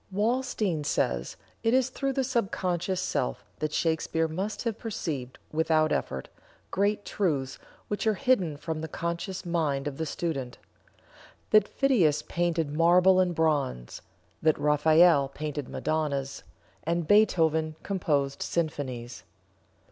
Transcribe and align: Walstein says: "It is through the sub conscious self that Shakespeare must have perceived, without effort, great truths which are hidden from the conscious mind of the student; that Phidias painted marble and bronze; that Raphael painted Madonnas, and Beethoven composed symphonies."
Walstein 0.11 0.83
says: 0.83 1.35
"It 1.61 1.75
is 1.75 1.91
through 1.91 2.13
the 2.13 2.23
sub 2.23 2.49
conscious 2.49 2.99
self 2.99 3.45
that 3.59 3.71
Shakespeare 3.71 4.27
must 4.27 4.63
have 4.63 4.79
perceived, 4.79 5.37
without 5.51 5.91
effort, 5.91 6.27
great 6.71 7.05
truths 7.05 7.59
which 7.87 8.07
are 8.07 8.15
hidden 8.15 8.57
from 8.57 8.81
the 8.81 8.87
conscious 8.87 9.45
mind 9.45 9.87
of 9.87 9.97
the 9.97 10.07
student; 10.07 10.57
that 11.51 11.67
Phidias 11.67 12.23
painted 12.23 12.71
marble 12.73 13.19
and 13.19 13.35
bronze; 13.35 14.01
that 14.41 14.57
Raphael 14.57 15.29
painted 15.29 15.69
Madonnas, 15.69 16.41
and 16.83 17.07
Beethoven 17.07 17.75
composed 17.83 18.41
symphonies." 18.41 19.21